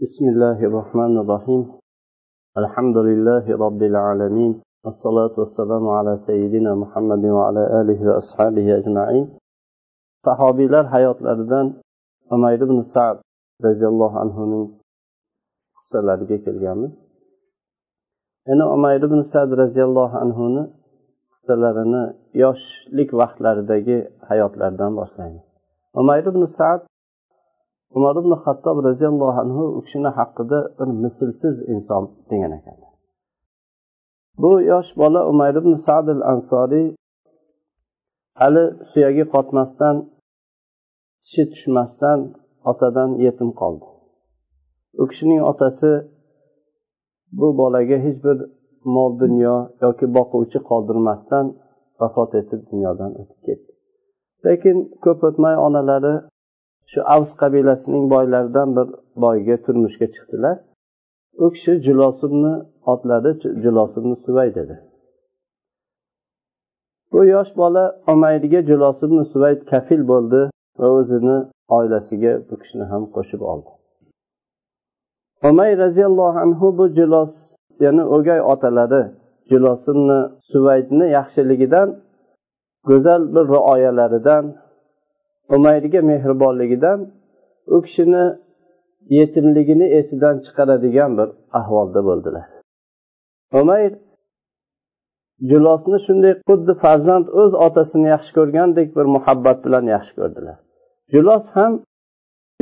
بسم 0.00 0.25
الله 0.29 0.59
الرحمن 0.69 1.17
الرحيم 1.17 1.61
الحمد 2.57 2.97
لله 2.97 3.45
رب 3.65 3.81
العالمين 3.91 4.61
الصلاة 4.85 5.33
والسلام 5.37 5.87
على 5.87 6.17
سيدنا 6.27 6.75
محمد 6.75 7.23
وعلى 7.25 7.63
آله 7.81 7.99
وأصحابه 8.09 8.77
أجمعين 8.77 9.27
sahobiylar 10.25 10.85
hayotlaridan 10.85 11.81
umayr 12.31 12.61
ibn 12.61 12.81
sad 12.93 13.17
roziyallohu 13.63 14.19
anhuning 14.19 14.65
qissalariga 15.77 16.37
kelganmiz 16.45 16.95
yana 18.47 18.65
umayr 18.75 19.01
ibn 19.07 19.21
sad 19.33 19.49
roziyallohu 19.61 20.17
anhuni 20.23 20.63
qissalarini 21.33 22.03
yoshlik 22.43 23.09
vaqtlaridagi 23.21 23.97
hayotlaridan 24.29 24.91
boshlaymiz 24.99 25.45
umayr 26.01 26.25
ibn 26.31 26.43
sad 26.59 26.79
umar 27.97 28.15
ibn 28.21 28.31
hattob 28.43 28.77
roziyallohu 28.87 29.39
anhu 29.43 29.63
u 29.77 29.79
kishini 29.85 30.11
haqida 30.17 30.59
bir 30.77 30.89
mislsiz 31.03 31.55
inson 31.73 32.03
degan 32.29 32.51
ekanlar 32.59 32.91
bu 34.41 34.51
yosh 34.71 34.91
bola 35.01 35.21
umayr 35.31 35.55
ibn 35.61 35.73
sad 35.85 36.05
al 36.15 36.21
ansoriy 36.33 36.87
hali 38.39 38.63
suyagi 38.91 39.23
qotmasdan 39.33 39.95
tishi 41.23 41.43
tushmasdan 41.51 42.19
otadan 42.71 43.09
yetim 43.25 43.49
qoldi. 43.61 43.85
U 45.01 45.03
kishining 45.09 45.41
otasi 45.51 45.91
bu 47.39 47.47
bolaga 47.59 47.97
hech 48.05 48.19
bir 48.25 48.37
mol 48.95 49.11
dunyo 49.23 49.55
yoki 49.83 50.05
boquvchi 50.17 50.59
qoldirmasdan 50.69 51.45
vafot 52.01 52.31
etib 52.41 52.61
dunyodan 52.71 53.11
o'tib 53.21 53.39
ketdi. 53.47 53.71
Lekin 54.45 54.77
ko'p 55.03 55.19
o'tmay 55.27 55.55
onalari 55.67 56.13
shu 56.91 56.99
avs 57.15 57.31
qabilasining 57.41 58.05
boylaridan 58.13 58.69
bir 58.77 58.87
boyga 59.23 59.55
turmushga 59.65 60.07
chiqdilar. 60.15 60.55
U 61.43 61.45
kishi 61.55 61.73
julosimni 61.85 62.53
otladi 62.93 63.31
julosimni 63.63 64.15
suvay 64.25 64.49
dedi. 64.59 64.75
Bu 67.11 67.25
yosh 67.25 67.51
bola 67.61 67.83
omaydiga 68.13 68.61
julosimni 68.69 69.25
suvayd 69.33 69.61
kafil 69.71 70.01
bo'ldi 70.11 70.41
va 70.79 70.87
o'zini 70.99 71.37
oilasiga 71.77 72.33
bu 72.47 72.55
kishini 72.61 72.85
ham 72.91 73.03
qo'shib 73.15 73.41
oldi. 73.51 73.69
Umay 75.49 75.71
roziyallohu 75.83 76.37
anhu 76.45 76.67
bu 76.77 76.85
julos 76.97 77.33
ya'ni 77.83 78.03
o'gay 78.15 78.41
otalari 78.53 79.03
julosimni 79.51 80.19
suvaydni 80.51 81.05
yaxshiligidan 81.17 81.87
go'zal 82.89 83.21
bir 83.35 83.45
rioyalaridan 83.55 84.43
umayrga 85.55 86.01
mehribonligidan 86.11 86.99
u 87.75 87.77
kishini 87.85 88.25
yetimligini 89.17 89.87
esidan 89.99 90.35
chiqaradigan 90.45 91.11
bir 91.17 91.29
ahvolda 91.59 92.01
bo'ldilar. 92.09 92.45
Umayr 93.61 93.93
julosni 95.49 95.97
shunday 96.05 96.33
xuddi 96.47 96.73
farzand 96.83 97.25
o'z 97.41 97.51
otasini 97.65 98.07
yaxshi 98.15 98.31
ko'rgandek 98.37 98.89
bir 98.97 99.05
muhabbat 99.15 99.57
bilan 99.65 99.85
yaxshi 99.95 100.13
ko'rdilar. 100.19 100.57
Julos 101.13 101.45
ham 101.57 101.73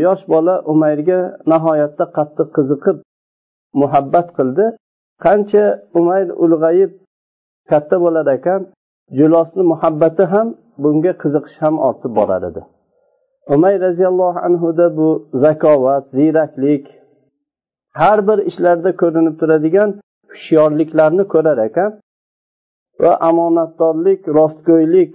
yosh 0.06 0.24
bola 0.34 0.56
umayrga 0.74 1.20
nihoyatda 1.52 2.06
qattiq 2.18 2.50
qiziqib 2.58 2.98
muhabbat 3.82 4.28
qildi. 4.38 4.66
Qancha 5.26 5.66
umayr 6.00 6.28
ulg'ayib 6.44 6.92
katta 7.72 7.96
bo'lar 8.04 8.26
ekan 8.38 8.62
julosni 9.20 9.64
muhabbati 9.72 10.24
ham 10.34 10.48
bunga 10.84 11.14
qiziqish 11.22 11.58
ham 11.64 11.76
ortib 11.88 12.12
borar 12.20 12.44
edi 12.50 12.62
umay 13.56 13.76
roziyallohu 13.86 14.40
anhuda 14.48 14.98
bu 14.98 15.10
zakovat 15.34 16.06
ziyraklik 16.18 16.86
har 18.00 18.28
bir 18.28 18.40
ishlarda 18.50 18.92
ko'rinib 19.02 19.36
turadigan 19.40 19.90
hushyorliklarni 20.32 21.24
ko'rar 21.34 21.58
ekan 21.68 21.92
va 23.04 23.12
omonatdorlik 23.30 24.22
rostgo'ylik 24.38 25.12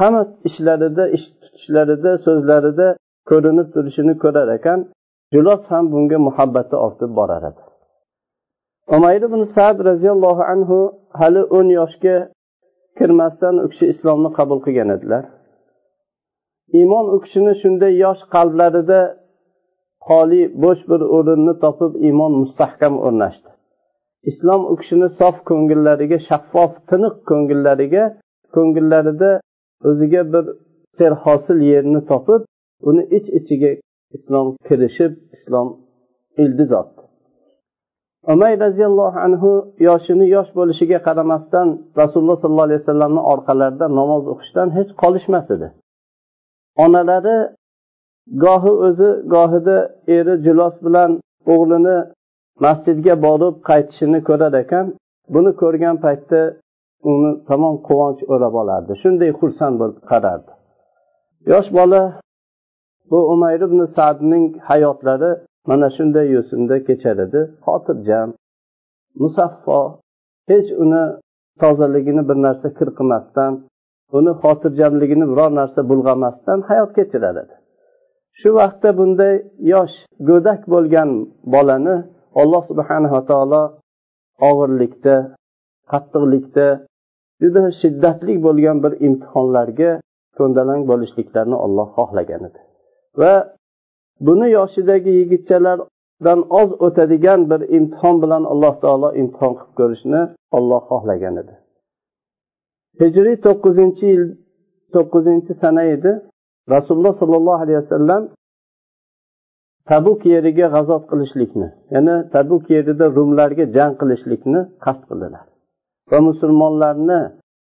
hamma 0.00 0.22
ishlarida 0.48 1.04
ish 1.16 1.26
tutishlarida 1.42 2.10
so'zlarida 2.26 2.88
ko'rinib 3.30 3.68
turishini 3.74 4.14
ko'rar 4.24 4.48
ekan 4.58 4.78
julos 5.34 5.62
ham 5.72 5.84
bunga 5.92 6.18
muhabbati 6.28 6.76
ortib 6.86 7.10
borar 7.18 7.42
edi. 7.50 7.62
Umayr 8.96 9.22
ibn 9.28 9.40
sad 9.56 9.76
roziyallohu 9.90 10.42
anhu 10.52 10.78
hali 11.20 11.42
o'n 11.58 11.68
yoshga 11.78 12.16
kirmasdan 12.98 13.54
u 13.64 13.66
kishi 13.72 13.86
islomni 13.92 14.30
qabul 14.38 14.58
qilgan 14.66 14.90
edilar. 14.96 15.24
Iymon 16.78 17.06
u 17.14 17.16
kishini 17.24 17.52
shunday 17.60 17.92
yosh 18.04 18.22
qalblarida 18.34 19.00
xoli 20.08 20.42
bo'sh 20.64 20.82
bir 20.90 21.00
o'rinni 21.16 21.54
topib 21.64 21.92
iymon 22.06 22.32
mustahkam 22.42 22.94
o'rnashdi. 23.06 23.50
Islom 24.30 24.62
u 24.72 24.74
kishini 24.80 25.08
sof 25.20 25.36
ko'ngillariga 25.48 26.18
shaffof 26.28 26.72
tiniq 26.90 27.14
ko'ngillariga 27.30 28.04
ko'ngillarida 28.54 29.30
o'ziga 29.88 30.22
bir 30.32 30.44
serhosil 30.98 31.58
yerni 31.72 32.00
topib 32.10 32.42
uni 32.88 33.02
ich 33.16 33.26
iç 33.28 33.36
ichiga 33.38 33.70
islom 34.16 34.46
kirishib 34.66 35.12
islom 35.36 35.68
ildiz 36.42 36.70
otdi. 36.80 37.02
Umay 38.32 38.54
roziyallohu 38.64 39.18
anhu 39.26 39.50
yoshini 39.88 40.26
yosh 40.36 40.50
bo'lishiga 40.58 40.98
qaramasdan 41.06 41.68
rasululloh 42.00 42.38
sollallohu 42.42 42.68
alayhi 42.68 42.82
vasallamni 42.82 43.22
orqalarida 43.32 43.86
namoz 44.00 44.24
o'qishdan 44.32 44.68
hech 44.76 44.90
qolishmas 45.02 45.46
edi. 45.56 45.68
Onalari 46.84 47.38
gohi 48.44 48.72
o'zi 48.86 49.08
gohida 49.34 49.76
eri 50.16 50.34
jilos 50.46 50.74
bilan 50.86 51.10
o'g'lini 51.52 51.98
masjidga 52.64 53.14
borib 53.26 53.54
qaytishini 53.70 54.20
ko'rar 54.28 54.54
ekan. 54.62 54.86
Buni 55.34 55.50
ko'rgan 55.62 55.96
paytda 56.04 56.40
uni 57.10 57.30
tamom 57.48 57.76
quvonch 57.88 58.20
o'rab 58.32 58.54
olardi. 58.62 58.92
Shunday 59.02 59.30
xursand 59.40 59.74
bo'lib 59.80 59.98
qarardi. 60.10 60.50
Yosh 61.52 61.70
bola 61.78 62.02
bu 63.10 63.18
umayr 63.32 63.60
ibn 63.68 63.80
sadning 63.96 64.44
hayotlari 64.68 65.30
mana 65.70 65.88
shunday 65.96 66.26
yo'sinda 66.36 66.76
kechar 66.88 67.16
edi. 67.26 67.40
Xotirjam 67.64 68.28
musaffo 69.22 69.80
hech 70.50 70.68
uni 70.82 71.04
tozaligini 71.62 72.22
bir 72.28 72.38
narsa 72.46 72.68
kir 72.78 72.88
qilmasdan 72.98 73.52
uni 74.16 74.32
xotirjamligini 74.42 75.26
biror 75.30 75.50
narsa 75.60 75.80
bulg'amasdan 75.90 76.58
hayot 76.68 76.90
kechiradi 76.98 77.42
shu 78.40 78.48
vaqtda 78.58 78.90
bunday 78.98 79.34
yosh 79.72 79.96
go'dak 80.28 80.60
bo'lgan 80.74 81.10
bolani 81.54 81.96
alloh 82.40 82.62
subhanava 82.70 83.20
taolo 83.30 83.62
og'irlikda 84.48 85.16
qattiqlikda 85.92 86.66
juda 87.42 87.62
shiddatli 87.80 88.34
bo'lgan 88.46 88.76
bir 88.84 88.92
imtihonlarga 89.06 89.90
ko'ndalang 90.38 90.82
bo'lishliklarini 90.90 91.58
olloh 91.66 91.88
xohlagan 91.98 92.42
edi. 92.48 92.60
Va 93.20 93.34
buni 94.26 94.48
yoshidagi 94.58 95.12
yigitchalardan 95.20 96.40
oz 96.60 96.70
o'tadigan 96.86 97.40
bir 97.50 97.60
imtihon 97.78 98.16
bilan 98.22 98.42
alloh 98.52 98.74
taolo 98.84 99.08
imtihon 99.22 99.52
qilib 99.58 99.74
ko'rishni 99.80 100.22
olloh 100.58 100.82
xohlagan 100.90 101.34
edi. 101.42 101.54
Hijriy 103.02 103.36
to'qqizinchi 103.46 104.06
yil 104.12 104.24
to'qqizinchi 104.94 105.52
sana 105.62 105.82
edi. 105.94 106.12
Rasululloh 106.74 107.14
sollallohu 107.22 107.60
alayhi 107.64 107.80
vasallam 107.84 108.22
tabuk 109.90 110.20
yeriga 110.32 110.66
g'azot 110.74 111.04
qilishlikni 111.10 111.68
ya'ni 111.94 112.14
tabuk 112.34 112.64
yerida 112.74 113.06
rumlarga 113.16 113.64
jang 113.76 113.92
qilishlikni 114.00 114.60
qasd 114.84 115.02
qildilar. 115.10 115.44
Va 116.10 116.18
musulmonlarni 116.28 117.20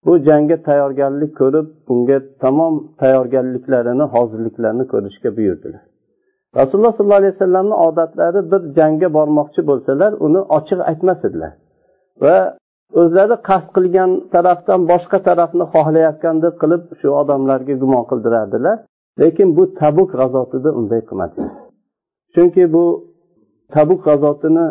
bu 0.06 0.14
jangga 0.28 0.58
tayyorgarlik 0.68 1.32
ko'rib 1.42 1.68
bunga 1.88 2.18
tamom 2.44 2.74
tayyorgarliklarini 3.02 4.06
hozirliklarini 4.14 4.86
ko'rishga 4.94 5.30
buyurdilar. 5.38 5.84
Rasululloh 6.59 6.94
sollallohu 6.98 7.22
alayhi 7.22 7.36
vasallamni 7.38 7.76
odatlari 7.88 8.40
bir 8.52 8.62
jangga 8.78 9.08
bormoqchi 9.18 9.62
bo'lsalar 9.70 10.12
uni 10.26 10.41
ochiq 10.58 10.80
aytmas 10.91 11.20
edilar. 11.28 11.53
Va 12.23 12.38
o'zlari 12.99 13.35
qasd 13.49 13.69
qilgan 13.75 14.11
tarafdan 14.34 14.81
boshqa 14.91 15.17
tarafni 15.28 15.66
xohlayotgandek 15.73 16.53
qilib 16.61 16.84
shu 16.99 17.07
odamlarga 17.22 17.75
gumon 17.84 18.03
qildirardilar. 18.11 18.78
Lekin 19.22 19.49
bu 19.57 19.63
tabuk 19.81 20.09
g'azotida 20.19 20.69
unday 20.79 21.01
qilmadilar 21.09 21.51
chunki 22.34 22.63
bu 22.73 22.85
tabuk 23.75 23.99
g'azotini 24.07 24.66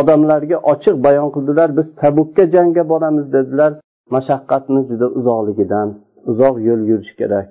odamlarga 0.00 0.56
ochiq 0.72 0.96
bayon 1.06 1.28
qildilar. 1.34 1.68
Biz 1.78 1.86
tabukka 2.02 2.44
jangga 2.54 2.82
boramiz 2.92 3.26
dedilar. 3.36 3.72
Mashaqqatni 4.14 4.80
juda 4.90 5.06
uzoqligidan 5.18 5.88
uzoq 6.30 6.56
yo'l 6.68 6.82
yurish 6.90 7.12
kerak 7.20 7.46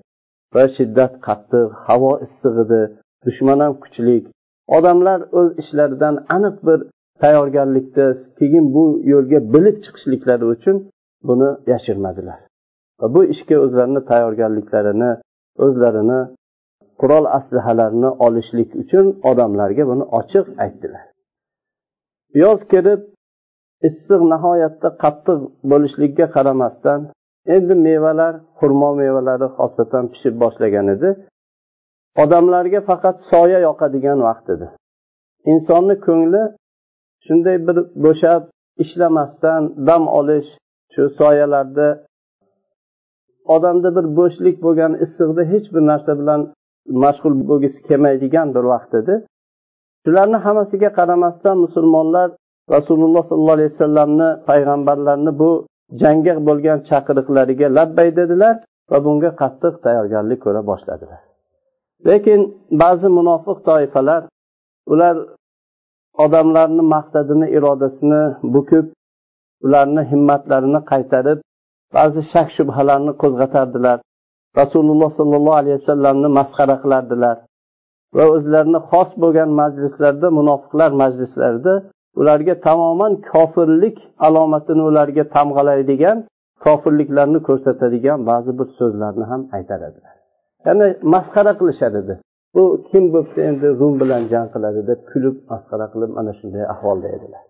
va 0.56 0.64
shiddat 0.78 1.14
qattiq 1.28 1.68
havo 1.88 2.12
issiq 2.26 2.56
edi 2.64 2.82
dushman 3.26 3.60
ham 3.64 3.74
kuchli 3.84 4.18
odamlar 4.78 5.20
o'z 5.40 5.50
ishlaridan 5.62 6.16
aniq 6.36 6.56
bir 6.68 6.80
tayyorgarlikda 7.22 8.06
keyin 8.40 8.66
bu 8.76 8.84
yo'lga 9.14 9.40
bilib 9.54 9.78
chiqishliklari 9.86 10.46
uchun 10.56 10.76
buni 11.30 11.50
yashirmadilar. 11.72 12.40
Va 13.00 13.08
bu 13.16 13.22
ishga 13.34 13.56
o'zlarini 13.66 14.02
tayyorgarliklarini 14.12 15.12
o'zlarini 15.66 16.20
qurol 17.02 17.26
aslahalarini 17.38 18.10
olishlik 18.26 18.70
uchun 18.82 19.06
odamlarga 19.30 19.84
buni 19.92 20.06
ochiq 20.20 20.46
aytdilar. 20.64 21.04
Yoz 22.44 22.60
kelib 22.74 23.02
issiq 23.88 24.22
nihoyatda 24.34 24.90
qattiq 25.04 25.40
bo'lishligiga 25.72 26.28
qaramasdan 26.36 27.02
endi 27.56 27.74
mevalar 27.88 28.34
xurmo 28.60 28.90
mevalari 29.02 29.48
xosatan 29.58 30.04
pishib 30.14 30.36
boshlagan 30.44 30.88
edi. 30.96 31.10
Odamlarga 32.24 32.82
faqat 32.90 33.18
soya 33.32 33.60
yoqadigan 33.68 34.20
vaqt 34.28 34.48
edi. 34.56 34.68
Insonni 35.52 35.96
ko'ngli 36.08 36.44
shunday 37.26 37.58
bir 37.68 37.78
bo'shab 38.06 38.42
ishlamasdan 38.84 39.62
dam 39.88 40.04
olish 40.20 40.50
shu 40.94 41.04
soyalarda 41.20 41.88
odamda 43.56 43.90
bir 43.98 44.06
bo'shlik 44.20 44.56
bo'lgan 44.66 44.94
issiqda 45.06 45.44
hech 45.52 45.68
bir 45.76 45.84
narsa 45.92 46.12
bilan 46.20 46.42
mashg'ul 47.04 47.34
bo'lgisi 47.50 47.80
kelmaydigan 47.88 48.48
bir 48.56 48.64
vaqt 48.74 48.92
edi. 49.02 49.16
Shularni 50.04 50.38
hammasiga 50.46 50.90
qaramasdan 51.00 51.58
musulmonlar 51.66 52.28
rasululloh 52.76 53.24
sollallohu 53.30 53.58
alayhi 53.58 53.72
vasallamni 53.74 54.30
payg'ambarlarni 54.50 55.32
bu 55.42 55.52
jangga 56.02 56.34
bo'lgan 56.50 56.80
chaqiriqlariga 56.90 57.68
labbay 57.78 58.10
dedilar 58.20 58.56
va 58.92 58.98
bunga 59.06 59.32
qattiq 59.42 59.74
tayyorgarlik 59.86 60.40
ko'ra 60.46 60.62
boshladilar. 60.72 61.22
Lekin 62.10 62.40
ba'zi 62.84 63.08
munofiq 63.18 63.58
toifalar 63.70 64.22
ular 64.94 65.16
odamlarni 66.24 66.84
maqsadini 66.94 67.48
irodasini 67.58 68.22
bukib 68.56 68.86
ularni 69.66 70.04
himmatlarini 70.12 70.82
qaytarib 70.92 71.40
ba'zi 71.98 72.22
shak 72.32 72.48
shubhalarni 72.58 73.14
qo'zg'atardilar. 73.22 73.98
Rasululloh 74.60 75.10
sollallohu 75.20 75.60
alayhi 75.62 75.78
vasallamni 75.82 76.30
masxara 76.40 76.76
qilardilar. 76.84 77.38
Va 78.18 78.26
o'zlarini 78.36 78.80
xos 78.92 79.10
bo'lgan 79.24 79.50
majlislarda 79.62 80.28
munofiqlar 80.40 80.92
majlislarida 81.04 81.74
ularga 82.22 82.56
tamoman 82.68 83.14
kofirlik 83.32 83.98
alomatini 84.28 84.84
ularga 84.90 85.24
tamg'alaydigan 85.36 86.18
kofirliklarni 86.66 87.40
ko'rsatadigan 87.48 88.20
ba'zi 88.32 88.52
bir 88.60 88.68
so'zlarni 88.80 89.26
ham 89.32 89.42
aytar 89.58 89.80
edilar 89.90 90.16
ya'ni 90.66 90.88
masxara 91.14 91.54
qilishar 91.60 91.94
edi. 92.02 92.14
Bu 92.56 92.64
kim 92.90 93.04
bo'lsa 93.14 93.38
endi 93.50 93.68
rum 93.80 93.94
bilan 94.02 94.24
jang 94.32 94.48
qiladi 94.54 94.82
deb 94.90 95.00
kulib 95.12 95.36
masxara 95.52 95.88
qilib 95.94 96.12
mana 96.18 96.32
shunday 96.40 96.66
ahvolda 96.74 97.08
edilar. 97.16 97.44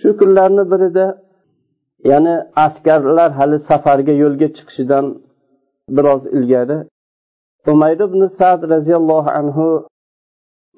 Shu 0.00 0.08
kunlarni 0.20 0.64
birida 0.72 1.06
ya'ni 2.10 2.34
askarlar 2.66 3.30
hali 3.38 3.58
safarga 3.68 4.14
yo'lga 4.22 4.48
chiqishidan 4.56 5.06
biroz 5.96 6.22
ilgari 6.36 6.78
umayr 7.72 8.00
ibn 8.08 8.20
sad 8.38 8.60
roziyallohu 8.74 9.30
anhu 9.40 9.66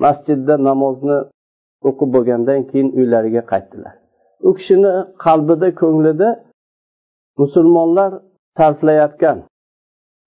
masjidda 0.04 0.54
namozni 0.68 1.18
o'qib 1.88 2.08
bo'lgandan 2.16 2.60
keyin 2.70 2.88
uylariga 2.98 3.42
qaytdilar. 3.52 3.94
U 4.48 4.50
kishini 4.58 4.92
qalbida 5.24 5.68
ko'nglida 5.80 6.28
musulmonlar 7.40 8.10
sarflayotgan 8.58 9.38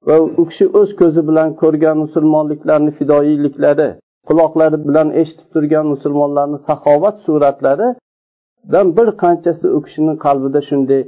va 0.08 0.16
u 0.42 0.44
kishi 0.50 0.66
o'z 0.80 0.90
ko'zi 1.00 1.22
bilan 1.30 1.50
ko'rgan 1.62 1.98
musulmonliklarni 2.04 2.92
fidoyiliklari 3.00 3.90
quloqlari 4.28 4.78
bilan 4.88 5.10
eshitib 5.22 5.48
turgan 5.54 5.86
musulmonlarni 5.94 6.60
saxovat 6.68 7.16
suratlaridan 7.26 8.88
bir 8.98 9.08
qanchasi 9.24 9.66
u 9.78 9.80
kishini 9.86 10.14
qalbida 10.26 10.62
shunday 10.70 11.02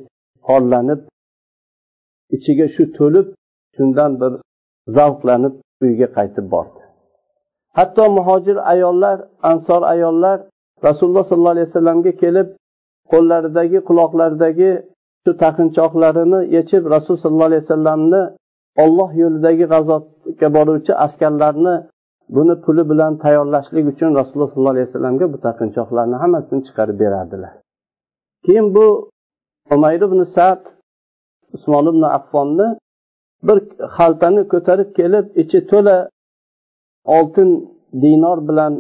hollanib 0.50 1.00
ichiga 2.36 2.68
shu 2.76 2.84
to'lib 2.98 3.28
shundan 3.76 4.12
bir 4.22 4.32
zavqlanib 4.98 5.54
uyiga 5.84 6.08
qaytib 6.18 6.46
bordi. 6.54 6.82
Hatto 7.78 8.04
muhojir 8.18 8.58
ayollar 8.74 9.18
ansor 9.52 9.82
ayollar 9.94 10.38
rasululloh 10.88 11.26
sollallohu 11.30 11.56
alayhi 11.56 11.70
vasallamga 11.70 12.14
kelib 12.24 12.48
qo'llaridagi 13.12 13.80
quloqlaridagi 13.90 14.72
shu 15.24 15.32
taqinchoqlarini 15.44 16.40
yechib 16.56 16.84
rasul 16.96 17.16
sollallohu 17.22 17.50
alayhi 17.52 17.64
vasallamni 17.66 18.22
olloh 18.84 19.10
yo'lidagi 19.22 19.66
g'azotga 19.74 20.48
boruvchi 20.56 20.94
askarlarni 21.06 21.76
buni 22.36 22.56
puli 22.64 22.84
bilan 22.92 23.14
tayyorlashlik 23.24 23.86
uchun 23.94 24.10
rasululloh 24.20 24.50
sollallohu 24.54 24.76
alayhi 24.76 24.88
vasallamga 24.90 25.26
bu 25.34 25.38
taqinchoqlarni 25.48 26.16
hammasini 26.24 26.62
chiqarib 26.68 26.98
berardilar. 27.04 27.54
Keyin 28.46 28.68
bu 28.76 28.86
umayr 29.76 30.02
ibn 30.08 30.20
sad 30.36 30.62
usmon 31.56 31.86
ibn 31.92 32.04
affonni 32.18 32.68
bir 33.48 33.58
xaltani 33.98 34.42
ko'tarib 34.54 34.90
kelib 35.00 35.26
ichi 35.42 35.60
to'la 35.72 35.98
oltin 37.18 37.50
dinor 38.04 38.38
bilan 38.50 38.74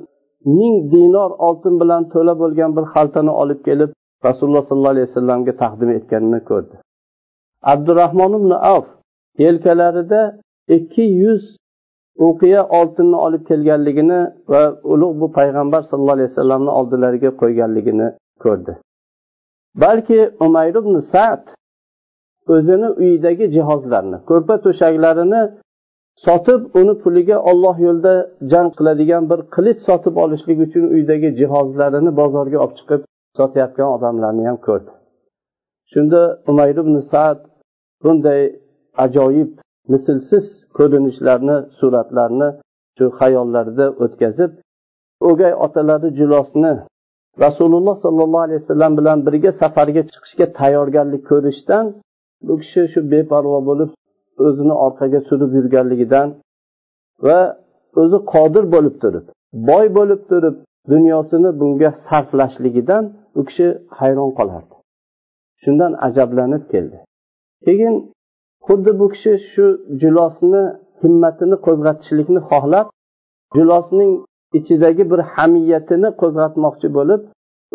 ming 0.57 0.75
dinor 0.93 1.31
oltin 1.47 1.75
bilan 1.81 2.01
to'la 2.13 2.33
bo'lgan 2.41 2.71
bir 2.77 2.85
xaltani 2.93 3.31
olib 3.41 3.59
kelib 3.67 3.89
rasululloh 4.27 4.63
sollallohu 4.69 4.93
alayhi 4.95 5.07
vasallamga 5.09 5.53
taqdim 5.63 5.89
etganini 5.97 6.39
ko'rdi. 6.49 6.75
Abdurahmon 7.73 8.31
ibn 8.39 8.51
avf 8.73 8.87
yelkalarida 9.43 10.21
ikki 10.77 11.05
yuz 11.23 11.43
o'qiya 12.27 12.61
oltinni 12.79 13.17
olib 13.25 13.43
kelganligini 13.49 14.19
va 14.51 14.61
ulug' 14.93 15.19
bu 15.21 15.27
payg'ambar 15.39 15.81
sallallohu 15.89 16.17
alayhi 16.17 16.31
vasallamni 16.31 16.71
oldilariga 16.79 17.31
qo'yganligini 17.41 18.07
ko'rdi. 18.43 18.73
Balki 19.83 20.19
umayr 20.45 20.75
ibn 20.81 20.99
sad 21.13 21.43
o'zini 22.53 22.89
uyidagi 23.01 23.45
jihozlarni 23.55 24.17
ko'rpa 24.29 24.55
to'shaklarini 24.65 25.41
sotib 26.25 26.61
uni 26.79 26.93
puliga 27.03 27.37
olloh 27.51 27.75
yo'lida 27.87 28.13
jang 28.51 28.69
qiladigan 28.77 29.23
bir 29.31 29.39
qilich 29.55 29.79
sotib 29.87 30.15
olishlik 30.23 30.59
uchun 30.65 30.85
uydagi 30.95 31.29
jihozlarini 31.39 32.11
bozorga 32.21 32.57
olib 32.63 32.75
chiqib 32.79 33.01
sotayotgan 33.37 33.89
odamlarni 33.95 34.43
ham 34.49 34.57
ko'rdi. 34.67 34.91
Shunda 35.91 36.21
umayr 36.51 36.77
ibn 36.83 36.95
sad 37.13 37.37
bunday 38.03 38.41
ajoyib 39.05 39.51
mislsiz 39.91 40.45
ko'rinishlarni 40.77 41.57
suratlarni 41.79 42.49
shu 42.97 43.05
xayollarida 43.19 43.85
o'tkazib 44.03 44.51
o'gay 45.29 45.53
otalari 45.65 46.09
julosni 46.19 46.73
rasululloh 47.45 47.95
sollallohu 48.05 48.45
alayhi 48.47 48.61
vasallam 48.63 48.93
bilan 48.99 49.17
birga 49.27 49.51
safarga 49.61 50.01
chiqishga 50.11 50.45
tayyorgarlik 50.59 51.23
ko'rishdan 51.31 51.85
bu 52.47 52.53
kishi 52.61 52.81
shu 52.93 52.99
beparvo 53.13 53.59
bo'lib 53.69 53.91
o'zini 54.45 54.75
orqaga 54.85 55.19
surib 55.29 55.51
yurganligidan 55.57 56.27
va 57.27 57.39
o'zi 58.01 58.17
qodir 58.33 58.63
bo'lib 58.75 58.95
turib 59.03 59.25
boy 59.69 59.85
bo'lib 59.97 60.21
turib 60.31 60.55
dunyosini 60.93 61.49
bunga 61.59 61.89
sarflashligidan 62.07 63.03
u 63.39 63.41
kishi 63.47 63.67
hayron 63.99 64.31
qolardi. 64.39 64.75
Shundan 65.63 65.93
ajablanib 66.07 66.63
keldi. 66.73 66.97
Keyin 67.65 67.95
xuddi 68.69 68.91
bu 68.99 69.05
kishi 69.13 69.33
shu 69.51 69.65
julosni 70.01 70.63
himmatini 71.01 71.57
qo'zg'atishlikni 71.65 72.41
xohlab 72.49 72.87
julosning 73.57 74.11
ichidagi 74.59 75.03
bir 75.11 75.21
hamiyatini 75.33 76.09
qo'zg'atmoqchi 76.21 76.87
bo'lib 76.97 77.21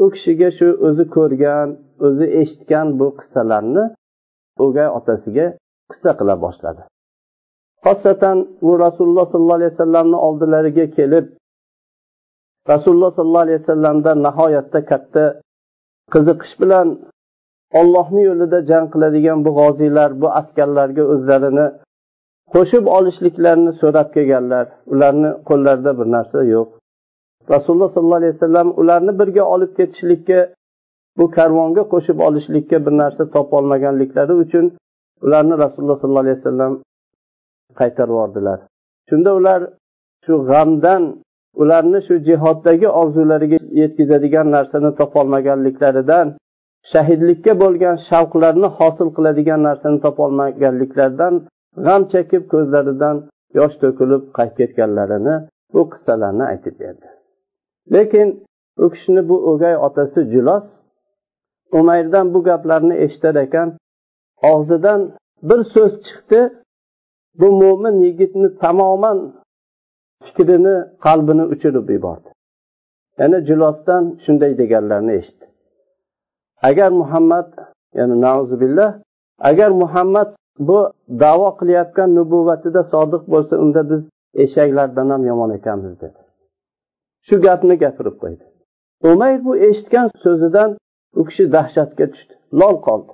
u 0.02 0.06
kishiga 0.14 0.48
shu 0.58 0.68
o'zi 0.88 1.04
ko'rgan 1.16 1.68
o'zi 2.06 2.26
eshitgan 2.40 2.86
bu 2.98 3.06
qissalarni 3.18 3.84
o'gay 4.64 4.88
otasiga 4.98 5.46
qissa 5.90 6.10
qila 6.18 6.34
boshladi. 6.44 6.82
Xosatan 7.84 8.38
u 8.68 8.70
rasululloh 8.84 9.26
sollallohu 9.32 9.58
alayhi 9.60 9.72
vasallamni 9.74 10.18
oldilariga 10.28 10.86
kelib 10.96 11.26
rasululloh 12.72 13.10
sollallohu 13.16 13.44
alayhi 13.46 13.60
vasallamdan 13.62 14.18
nihoyatda 14.26 14.80
katta 14.90 15.24
qiziqish 16.14 16.54
bilan 16.62 16.88
ollohni 17.80 18.23
yo'lida 18.28 18.59
jang 18.71 18.87
qiladigan 18.92 19.38
bu 19.44 19.50
g'oziylar 19.61 20.11
bu 20.23 20.28
askarlarga 20.40 21.04
o'zlarini 21.14 21.66
qo'shib 22.54 22.85
olishliklarini 22.97 23.73
so'rab 23.80 24.09
kelganlar. 24.16 24.66
Ularni 24.92 25.30
qo'llarida 25.49 25.92
bir 25.99 26.06
narsa 26.16 26.38
yo'q. 26.54 26.68
Rasululloh 27.54 27.90
sollallohu 27.94 28.21
alayhi 28.23 28.35
vasallam 28.37 28.68
ularni 28.80 29.12
birga 29.21 29.44
olib 29.54 29.73
ketishlikka 29.78 30.40
bu 31.18 31.25
karvonga 31.37 31.83
qo'shib 31.92 32.18
olishlikka 32.26 32.76
bir 32.87 32.94
narsa 33.02 33.23
topolmaganliklari 33.37 34.35
uchun 34.44 34.64
ularni 35.26 35.54
rasululloh 35.64 35.99
sollallohu 36.00 36.25
alayhi 36.26 36.38
vasallam 36.40 36.73
qaytarib 37.78 38.14
yubordilar. 38.14 38.59
Shunda 39.09 39.30
ular 39.38 39.61
shu 40.25 40.35
g'amdan 40.50 41.02
ularni 41.62 42.00
shu 42.06 42.14
jihoddagi 42.28 42.88
orzulariga 43.00 43.59
yetkazadigan 43.83 44.47
narsani 44.56 44.90
topolmaganliklaridan 45.00 46.26
shahidlikka 46.92 47.52
bo'lgan 47.62 47.96
shavqlarni 48.08 48.68
hosil 48.78 49.08
qiladigan 49.16 49.60
narsani 49.68 49.98
topolmaganliklaridan 50.06 51.34
g'am 51.86 52.02
chekib 52.12 52.42
ko'zlaridan 52.52 53.16
yosh 53.58 53.74
to'kilib 53.82 54.22
qaytib 54.38 54.56
ketganlarini 54.60 55.34
bu 55.74 55.82
qissalarni 55.92 56.44
aytib 56.52 56.74
berdi. 56.82 57.08
Lekin 57.94 58.28
u 58.84 58.86
kishini 58.94 59.22
bu 59.30 59.36
o'gay 59.50 59.74
otasi 59.86 60.20
julos 60.32 60.66
umayrdan 61.78 62.26
bu 62.34 62.40
gaplarni 62.48 62.94
eshitar 63.04 63.34
ekan 63.46 63.68
og'zidan 64.52 65.00
bir 65.48 65.60
so'z 65.74 65.92
chiqdi 66.06 66.40
bu 67.40 67.48
mo'min 67.60 67.96
yigitni 68.06 68.48
tamoman 68.62 69.18
fikrini 70.24 70.76
qalbini 71.04 71.44
uchirib 71.54 71.88
yubordi. 71.96 72.28
Yana 73.20 73.38
julosdan 73.48 74.04
shunday 74.24 74.52
deganlarini 74.60 75.12
eshitdi. 75.20 75.46
Agar 76.68 76.90
muhammad 77.00 77.49
ya'ni 77.99 78.16
nauzubillah 78.26 78.90
agar 79.50 79.71
muhammad 79.83 80.28
bu 80.59 80.78
davo 81.23 81.49
qilayotgan 81.59 82.09
nubuvvatida 82.18 82.83
sodiq 82.92 83.23
bo'lsa 83.33 83.54
unda 83.64 83.83
biz 83.90 84.02
eshaklardan 84.44 85.09
ham 85.11 85.23
yomon 85.30 85.50
ekanmiz 85.59 85.94
dedi. 86.00 86.21
Shu 87.26 87.35
gapni 87.47 87.75
gapirib 87.85 88.16
qo'ydi. 88.23 88.44
Umayr 89.11 89.38
bu 89.47 89.52
eshitgan 89.66 90.09
so'zidan 90.25 90.71
u 91.21 91.23
kishi 91.28 91.44
dahshatga 91.56 92.06
tushdi 92.12 92.35
lol 92.61 92.76
qoldi. 92.87 93.12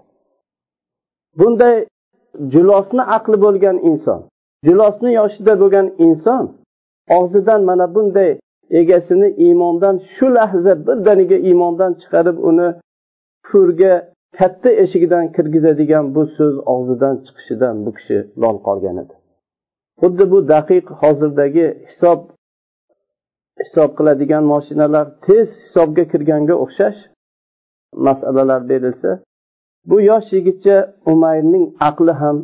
Bunday 1.38 1.76
julosni 2.54 3.02
aqli 3.16 3.36
bo'lgan 3.44 3.76
inson 3.90 4.20
julosni 4.66 5.10
yoshida 5.20 5.52
bo'lgan 5.62 5.86
inson 6.06 6.44
og'zidan 7.18 7.60
mana 7.68 7.86
bunday 7.94 8.30
egasini 8.80 9.28
iymondan 9.44 9.96
shu 10.12 10.26
lahza 10.36 10.72
birdaniga 10.86 11.38
iymondan 11.48 11.92
chiqarib 12.00 12.36
uni 12.50 12.68
ko'rga 13.52 13.92
katta 14.38 14.70
eshigidan 14.82 15.24
kirgizadigan 15.36 16.04
bu 16.14 16.22
so'z 16.36 16.56
og'zidan 16.74 17.14
chiqishidan 17.24 17.76
bu 17.84 17.90
kishi 17.96 18.18
lol 18.42 18.56
qolgan 18.66 18.96
edi. 19.02 19.14
Xuddi 20.00 20.24
bu 20.32 20.38
daqiq 20.54 20.86
hozirdagi 21.00 21.66
hisob 21.88 22.20
hisob 23.62 23.90
qiladigan 23.98 24.44
moshinalar 24.52 25.06
tez 25.26 25.48
hisobga 25.64 26.04
kirganga 26.12 26.54
o'xshash 26.64 27.00
masalalar 28.06 28.60
berilsa 28.70 29.10
bu 29.90 29.96
yosh 30.10 30.28
yigitcha 30.36 30.76
umayrning 31.12 31.66
aqli 31.88 32.12
ham 32.22 32.38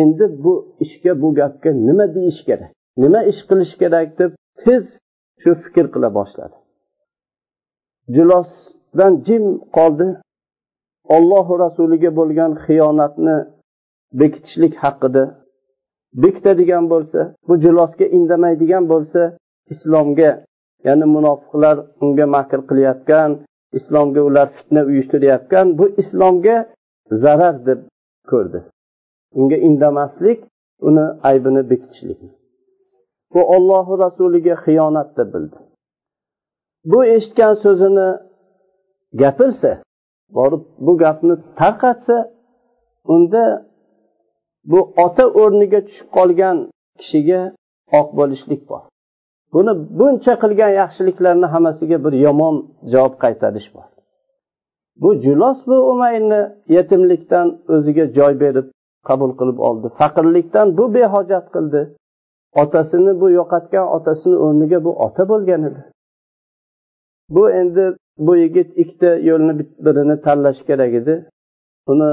endi 0.00 0.24
bu 0.44 0.54
ishga 0.84 1.12
bu 1.22 1.28
gapga 1.40 1.70
nima 1.88 2.06
deyish 2.16 2.40
kerak 2.48 2.70
nima 3.02 3.20
ish 3.30 3.40
qilish 3.48 3.74
kerak 3.80 4.08
deb 4.18 4.30
tez 4.64 4.84
shu 5.42 5.50
fikr 5.64 5.86
qila 5.94 6.08
boshladi. 6.18 6.56
Dan 8.98 9.12
jim 9.26 9.44
qoldi. 9.76 10.08
Ollohu 11.16 11.54
rasuliga 11.64 12.10
bo'lgan 12.18 12.52
xiyonatni 12.64 13.36
bekitishlik 14.20 14.74
haqida. 14.84 15.24
Bekitadigan 16.22 16.84
bo'lsa 16.92 17.20
bu 17.48 17.54
jilosga 17.64 18.06
indamaydigan 18.18 18.84
bo'lsa 18.92 19.20
islomga 19.72 20.30
ya'ni 20.86 21.06
munofiqlar 21.16 21.76
unga 22.04 22.26
makr 22.36 22.60
qilayotgan 22.68 23.30
islomga 23.78 24.20
ular 24.28 24.46
fitna 24.56 24.82
uyushtirayotgan 24.90 25.66
bu 25.78 25.84
islomga 26.02 26.56
zarar 27.22 27.56
deb 27.68 27.80
ko'rdi. 28.30 28.60
Unga 29.38 29.58
indamaslik 29.68 30.38
uni 30.88 31.06
aybini 31.28 31.62
bekitishlik. 31.70 32.20
Bu 33.34 33.40
ollohu 33.56 33.92
rasuliga 34.04 34.54
xiyonat 34.64 35.08
deb 35.18 35.28
bildi. 35.34 35.58
Bu 36.90 36.98
eshitgan 37.14 37.54
so'zini 37.64 38.08
gapirsa 39.22 39.72
borib 40.36 40.62
bu 40.86 40.92
gapni 41.02 41.34
tarqatsa 41.60 42.16
unda 43.14 43.44
bu 44.70 44.80
ota 45.04 45.24
o'rniga 45.40 45.80
tushib 45.86 46.08
qolgan 46.16 46.56
kishiga 47.00 47.40
oq 47.98 48.08
bo'lishlik 48.18 48.62
bor. 48.70 48.82
Buni 49.54 49.72
buncha 49.98 50.34
qilgan 50.42 50.72
yaxshiliklarni 50.80 51.46
hammasiga 51.54 51.98
bir 52.04 52.14
yomon 52.26 52.54
javob 52.92 53.14
qaytarish 53.24 53.68
bor. 53.74 53.86
Bu 55.02 55.10
julos 55.24 55.58
bu 55.70 55.76
umayrni 55.92 56.40
yetimlikdan 56.76 57.46
o'ziga 57.74 58.04
joy 58.18 58.32
berib 58.42 58.66
qabul 59.08 59.30
qilib 59.38 59.58
oldi. 59.68 59.86
Faqirlikdan 59.98 60.66
bu 60.78 60.84
behojat 60.94 61.46
qildi. 61.54 61.82
Otasini 62.62 63.12
bu 63.20 63.26
yo'qotgan 63.38 63.86
otasini 63.96 64.36
o'rniga 64.44 64.78
bu 64.86 64.92
ota 65.06 65.22
bo'lgan 65.30 65.62
edi. 65.68 65.82
Bu 67.30 67.50
endi 67.50 67.96
bu 68.18 68.36
yigit 68.36 68.78
ikkita 68.78 69.10
yo'lni 69.28 69.54
birini 69.84 70.20
tanlash 70.20 70.60
kerak 70.68 70.94
edi. 71.00 71.14
Uni 71.86 72.10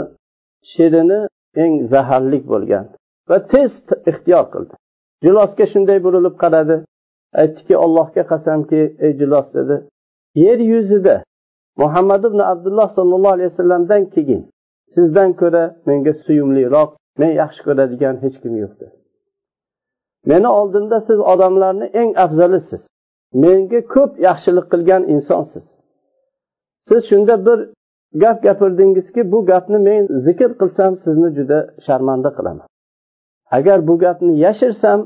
shirini 0.71 1.19
eng 1.63 1.87
zaharlik 1.93 2.43
bo'lgan 2.53 2.85
va 3.29 3.37
tez 3.51 3.71
ixtiyor 4.09 4.45
qildi. 4.53 4.73
Jilosga 5.23 5.65
shunday 5.73 5.99
burilib 6.05 6.35
qaradi. 6.43 6.75
Aytdiki 7.41 7.75
allohga 7.85 8.23
qasamki 8.31 8.81
ey 9.05 9.11
jilos 9.19 9.47
dedi. 9.57 9.75
Yer 10.35 10.59
yuzida 10.59 11.15
muhammad 11.81 12.23
ibn 12.29 12.39
abdulloh 12.39 12.89
sollallohu 12.97 13.33
alayhi 13.37 13.49
vasallamdan 13.51 14.03
keyin 14.15 14.41
sizdan 14.95 15.29
ko'ra 15.41 15.63
menga 15.87 16.13
suyumliroq 16.25 16.89
men 17.19 17.31
yaxshi 17.41 17.61
ko'radigan 17.67 18.15
hech 18.23 18.37
kim 18.41 18.53
yo'q 18.63 18.73
dedi. 18.81 18.95
Meni 20.31 20.47
oldimda 20.59 20.97
siz 21.07 21.19
odamlarni 21.33 21.85
eng 22.01 22.11
afzalisiz 22.25 22.81
menga 23.33 23.81
ko'p 23.93 24.11
yaxshilik 24.27 24.65
qilgan 24.73 25.03
insonsiz. 25.13 25.65
Siz 26.87 27.01
shunda 27.09 27.35
bir 27.45 27.59
gap 28.23 28.43
gapirdingizki 28.43 29.31
bu 29.31 29.45
gapni 29.45 29.77
men 29.77 30.03
zikr 30.25 30.51
qilsam 30.61 30.91
sizni 31.03 31.29
juda 31.37 31.59
sharmanda 31.85 32.29
qilaman. 32.37 32.67
Agar 33.57 33.87
bu 33.87 33.95
gapni 34.03 34.33
yashirsam 34.45 34.99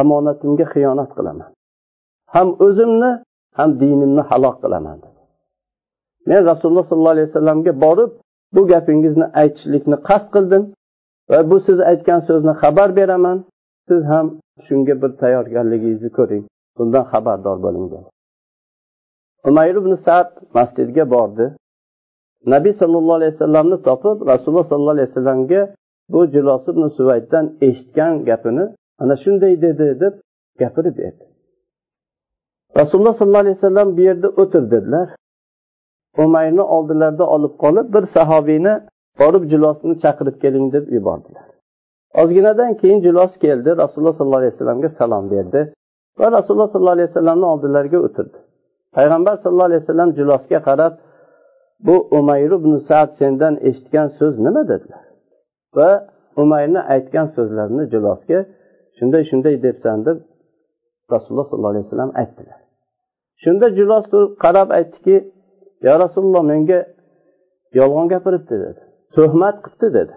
omonatimga 0.00 0.66
xiyonat 0.74 1.10
qilaman. 1.18 1.50
Ham 2.34 2.48
o'zimni 2.66 3.10
ham 3.58 3.70
dinimni 3.80 4.22
halok 4.30 4.56
qilaman. 4.64 4.98
Men 6.28 6.40
rasululloh 6.50 6.84
sollallohu 6.90 7.14
alayhi 7.16 7.28
vasallamga 7.30 7.72
borib 7.84 8.10
bu 8.54 8.60
gapingizni 8.72 9.26
aytishlikni 9.42 9.96
qasd 10.08 10.28
qildim 10.34 10.62
va 11.30 11.38
bu 11.50 11.56
siz 11.66 11.78
aytgan 11.90 12.20
so'zni 12.28 12.52
xabar 12.62 12.88
beraman. 12.98 13.38
Siz 13.88 14.02
ham 14.12 14.26
shunga 14.66 14.94
bir 15.02 15.10
tayyorgarligingizni 15.22 16.10
ko'ring. 16.18 16.44
Bundan 16.76 17.04
xabardor 17.12 17.56
bo'lingan. 17.64 18.04
Umayr 19.48 19.74
ibn 19.82 19.94
sad 20.06 20.28
masjidga 20.56 21.04
bordi. 21.14 21.46
Nabiy 22.54 22.72
sollallohu 22.80 23.18
alayhi 23.20 23.32
vasallamni 23.34 23.76
topib 23.88 24.16
rasululloh 24.32 24.66
sollallohu 24.70 24.96
alayhi 24.96 25.08
vasallamga 25.10 25.62
bu 26.12 26.20
jilos 26.34 26.64
ibn 26.72 26.84
suvayddan 26.96 27.44
eshitgan 27.66 28.24
gapini 28.28 28.64
ana 29.02 29.14
shunday 29.22 29.54
dedi 29.62 29.86
deb 30.02 30.14
gapirib 30.60 30.96
berdi 31.02 31.24
rasululloh 32.76 33.14
sollallohu 33.14 33.44
alayhi 33.46 33.56
vasallam 33.56 33.96
bu 33.96 34.00
yerda 34.00 34.28
o'tir 34.28 34.70
dedilar. 34.70 35.08
Umayrni 36.18 36.62
oldilarida 36.62 37.26
olib 37.34 37.54
qolib 37.62 37.94
bir 37.94 38.04
sahobiyni 38.16 38.74
borib 39.20 39.44
jilosni 39.52 39.94
chaqirib 40.02 40.36
keling 40.42 40.72
deb 40.72 40.92
yubordilar. 40.92 41.46
Ozginadan 42.14 42.76
keyin 42.80 43.00
jilos 43.06 43.32
keldi 43.44 43.70
rasululloh 43.82 44.12
sollallohu 44.12 44.42
alayhi 44.42 44.54
vasallamga 44.54 44.88
salom 44.88 45.30
berdi. 45.30 45.60
Va 46.18 46.26
rasululloh 46.36 46.68
sollallohu 46.72 46.96
alayhi 46.96 47.08
vasallamni 47.10 47.46
oldilariga 47.52 47.98
o'tirdi. 48.06 48.38
Payg'ambar 48.96 49.34
sallallohu 49.42 49.68
alayhi 49.70 49.82
vasallam 49.84 50.10
jilosga 50.18 50.58
qarab 50.68 50.92
bu 51.86 51.96
umayr 52.18 52.52
ibn 52.58 52.72
sad 52.88 53.08
sendan 53.20 53.54
eshitgan 53.68 54.08
so'z 54.18 54.34
nima? 54.46 54.62
dedilar. 54.72 55.04
Va 55.76 55.90
umayrni 56.42 56.80
aytgan 56.94 57.26
so'zlarini 57.36 57.84
jilosga 57.92 58.38
shunday 58.98 59.22
shunday 59.30 59.54
debsan 59.66 59.98
deb 60.06 60.18
rasululloh 61.12 61.46
sollallohu 61.50 61.72
alayhi 61.74 61.86
vasallam 61.86 62.12
aytdilar. 62.20 62.58
Shunda 63.42 63.66
jilos 63.78 64.04
turib 64.12 64.32
qarab 64.44 64.68
aytdiki 64.78 65.16
yo 65.86 65.92
rasululloh 66.04 66.42
menga 66.52 66.80
yolg'on 67.78 68.06
gapiribdi 68.14 68.56
dedi. 68.64 68.80
Tuhmat 69.16 69.56
qilibdi 69.64 69.88
dedi. 69.98 70.14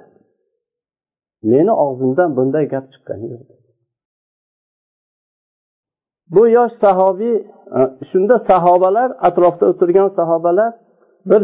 Meni 1.51 1.73
og'zimdan 1.85 2.29
bunday 2.37 2.65
gap 2.73 2.85
chiqqani 2.93 3.27
yo'q 3.33 3.64
bu 6.33 6.47
yosh 6.47 6.73
sahobiy 6.73 7.35
e, 7.35 7.81
shunda 8.11 8.39
sahobalar 8.39 9.09
atrofda 9.27 9.65
o'tirgan 9.71 10.09
sahobalar 10.19 10.71
bir 11.25 11.41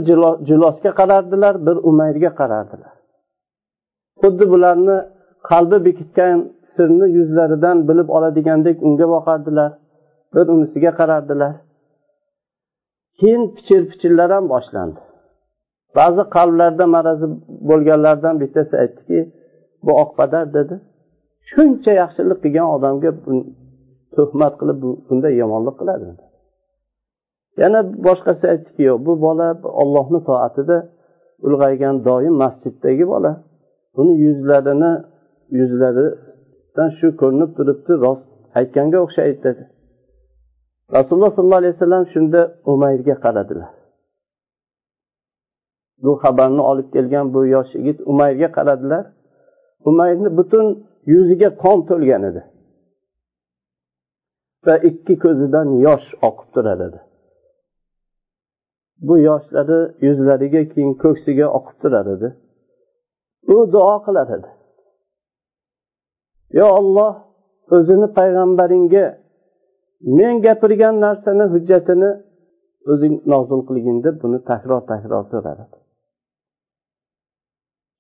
jilosga 0.48 0.92
qarardilar 1.00 1.66
bir 1.68 1.76
umayrga 1.90 2.32
qarardilar. 2.40 2.94
Xuddi 4.22 4.46
bularni 4.54 4.98
qalbi 5.50 5.78
bekitgan 5.86 6.38
sirni 6.76 7.08
yuzlaridan 7.18 7.78
bilib 7.90 8.10
oladigandek 8.18 8.84
unga 8.88 9.08
boqardilar 9.16 9.72
bir 10.36 10.46
unisiga 10.56 10.92
qarardilar. 11.00 11.54
Keyin 13.20 13.44
pichir 13.56 13.82
pichirlar 13.92 14.30
ham 14.36 14.46
boshlandi. 14.50 15.00
Ba'zi 15.96 16.24
qalblarda 16.36 16.86
marazi 16.96 17.28
bo'lganlardan 17.70 18.36
bittasi 18.42 18.74
aytdiki 18.84 19.20
bu 19.86 19.92
oqpadar 20.04 20.46
dedi. 20.58 20.76
Shuncha 21.50 21.92
yaxshilik 22.02 22.40
qilgan 22.44 22.68
odamga 22.76 23.12
tuhmat 24.16 24.54
qilib 24.60 24.78
bunday 25.08 25.34
yomonlik 25.42 25.76
qiladi. 25.82 26.06
Yana 27.62 27.80
boshqasi 28.08 28.44
aytdiki 28.54 28.84
yo'q 28.90 29.00
bu 29.08 29.14
bola 29.26 29.48
ollohni 29.82 30.20
toatida 30.30 30.78
ulg'aygan 31.46 31.96
doim 32.08 32.36
masjiddagi 32.44 33.06
bola. 33.14 33.32
Uni 34.00 34.14
yuzlarini 34.26 34.92
yuzlaridan 35.60 36.90
shu 36.98 37.08
ko'rinib 37.22 37.52
turibdi 37.58 37.94
rost 38.06 38.26
aytganga 38.60 38.98
o'xshaydi 39.06 39.40
dedi. 39.48 39.64
Rasululloh 40.96 41.32
sollallohu 41.36 41.62
alayhi 41.64 41.76
vasallam 41.78 42.06
shunda 42.14 42.42
umayrga 42.74 43.16
qaradilar. 43.26 43.72
Bu 46.04 46.12
xabarni 46.24 46.62
olib 46.72 46.88
kelgan 46.96 47.26
bu 47.34 47.42
yosh 47.56 47.72
yigit 47.78 48.00
umayrga 48.12 48.50
qaradilar. 48.58 49.04
Umayrni 49.90 50.30
butun 50.38 50.66
yuziga 51.14 51.50
qon 51.64 51.78
to'lgan 51.90 52.24
edi. 52.30 52.42
Va 54.66 54.76
ikki 54.90 55.14
ko'zidan 55.24 55.68
yosh 55.86 56.08
oqib 56.28 56.50
turar 56.56 56.80
edi. 56.88 57.00
Bu 59.08 59.16
yoshlari 59.30 59.80
yuzlariga 60.06 60.62
keyin 60.74 60.94
ko'ksiga 61.04 61.48
oqib 61.58 61.78
turar 61.82 62.08
edi. 62.16 62.30
U 63.54 63.56
duo 63.74 63.96
qilar 64.06 64.28
edi. 64.38 64.50
Yo 66.60 66.66
olloh 66.80 67.14
o'zini 67.76 68.08
payg'ambaringga 68.18 69.06
men 70.18 70.36
gapirgan 70.46 70.96
narsani 71.06 71.46
hujjatini 71.54 72.12
o'zing 72.92 73.16
nozil 73.32 73.62
qilgin 73.68 73.98
deb 74.06 74.16
buni 74.24 74.40
takror 74.50 74.82
takror 74.92 75.24
so'rar 75.32 75.58
edi. 75.66 75.78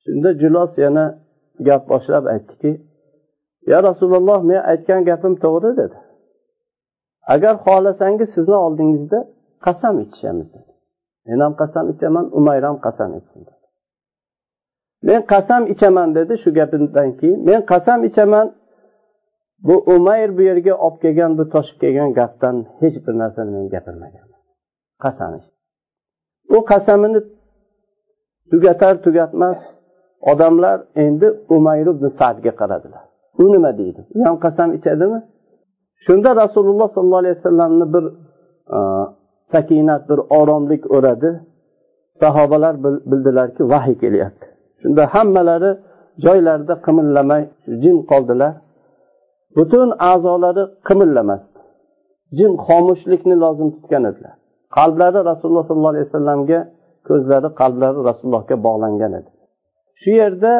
Shunda 0.03 0.30
julos 0.41 0.72
yana 0.84 1.06
gap 1.68 1.84
boshlab 1.91 2.25
aytdiki 2.34 2.72
yo 3.72 3.77
rasululloh 3.89 4.39
men 4.50 4.62
aytgan 4.72 5.01
gapim 5.10 5.34
to'g'ri 5.44 5.72
dedi. 5.82 5.98
Agar 7.34 7.56
xohlasangiz 7.66 8.30
sizni 8.36 8.56
oldingizda 8.56 9.20
qasam 9.66 10.00
ichishamiz 10.00 10.48
dedi. 10.54 10.72
Men 11.25 11.40
ham 11.40 11.54
qasam 11.62 11.86
ichaman 11.94 12.25
umayr 12.40 12.63
ham 12.63 12.78
qasam 12.86 13.12
ichsin 13.20 13.42
dedi. 13.48 13.66
Men 15.08 15.22
qasam 15.34 15.63
ichaman 15.74 16.16
dedi 16.16 16.34
shu 16.44 16.50
gapidan 16.54 17.10
keyin. 17.20 17.40
Men 17.50 17.62
qasam 17.72 18.00
ichaman 18.10 18.48
bu 19.68 19.75
umayr 19.96 20.30
bu 20.38 20.42
yerga 20.42 20.74
olib 20.86 20.98
kelgan 21.01 21.32
bu 21.38 21.44
toshib 21.54 21.78
kelgan 21.84 22.13
gapdan 22.20 22.56
hech 22.82 22.98
bir 23.06 23.13
narsani 23.22 23.51
men 23.56 23.66
gapirmaganman 23.74 24.42
qasam 25.04 25.32
u 26.56 26.58
qasamini 26.72 27.20
tugatar 28.51 28.96
tugatmas 29.06 29.60
odamlar 30.32 30.78
endi 30.96 31.28
umayr 31.56 31.88
ibn 31.94 32.08
sadga 32.20 32.51
qaradilar. 32.62 33.04
U 33.42 33.44
nima 33.54 33.72
deydi? 33.78 34.01
U 34.16 34.25
ham 34.25 34.40
qasam 34.46 34.70
ichadimi? 34.78 35.20
Shunda 36.05 36.29
rasululloh 36.43 36.88
sollallohu 36.96 37.22
alayhi 37.24 37.38
vasallamni 37.39 37.86
bir 37.93 38.05
e, 38.77 38.79
sakinat 39.53 40.10
bir 40.10 40.20
oromlik 40.39 40.91
o'radi. 40.96 41.31
Sahobalar 42.22 42.75
bildilarki 43.12 43.63
vahiy 43.74 43.98
kelyapti. 44.03 44.46
Shunda 44.81 45.03
hammalari 45.13 45.72
joylarida 46.25 46.75
qimillamay 46.86 47.43
jim 47.84 47.98
qoldilar. 48.12 48.53
Butun 49.58 49.88
a'zolari 50.12 50.63
qimillamasdi 50.88 51.60
jim 52.38 52.51
xomushlikni 52.65 53.36
lozim 53.43 53.70
tutgan 53.75 54.03
edilar. 54.12 54.34
Qalblari 54.77 55.20
rasululloh 55.29 55.65
sollallohu 55.67 55.93
alayhi 55.96 56.08
vasallamga 56.10 56.60
ko'zlari 57.08 57.50
qalblari 57.62 58.00
rasulullohga 58.10 58.55
bog'langan 58.65 59.12
edi. 59.20 59.31
Shu 60.01 60.10
yerda 60.22 60.53